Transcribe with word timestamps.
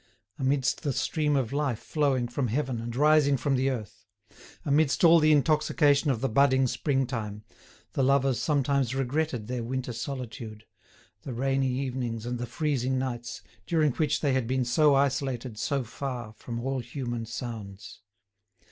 Amidst 0.39 0.81
the 0.81 0.93
stream 0.93 1.35
of 1.35 1.53
life 1.53 1.77
flowing 1.77 2.27
from 2.27 2.47
heaven 2.47 2.81
and 2.81 2.95
rising 2.95 3.37
from 3.37 3.55
the 3.55 3.69
earth, 3.69 4.07
amidst 4.65 5.03
all 5.03 5.19
the 5.19 5.31
intoxication 5.31 6.09
of 6.09 6.21
the 6.21 6.27
budding 6.27 6.65
spring 6.65 7.05
time, 7.05 7.43
the 7.93 8.01
lovers 8.01 8.39
sometimes 8.39 8.95
regretted 8.95 9.45
their 9.45 9.61
winter 9.63 9.93
solitude, 9.93 10.65
the 11.21 11.35
rainy 11.35 11.69
evenings 11.71 12.25
and 12.25 12.39
the 12.39 12.47
freezing 12.47 12.97
nights, 12.97 13.43
during 13.67 13.91
which 13.91 14.21
they 14.21 14.33
had 14.33 14.47
been 14.47 14.65
so 14.65 14.95
isolated 14.95 15.59
so 15.59 15.83
far 15.83 16.33
from 16.33 16.59
all 16.59 16.79
human 16.79 17.27
sounds. 17.27 18.01